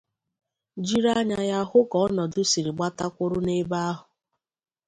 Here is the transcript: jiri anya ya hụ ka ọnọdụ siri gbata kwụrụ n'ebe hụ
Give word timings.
jiri 0.85 1.09
anya 1.19 1.39
ya 1.51 1.59
hụ 1.69 1.79
ka 1.91 1.97
ọnọdụ 2.05 2.41
siri 2.51 2.71
gbata 2.75 3.05
kwụrụ 3.15 3.37
n'ebe 3.45 3.79
hụ 3.97 4.03